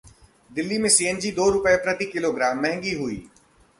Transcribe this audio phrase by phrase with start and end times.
[0.49, 3.23] दिल्ली में सीएनजी दो रुपये प्रति किलोग्राम महंगी हुई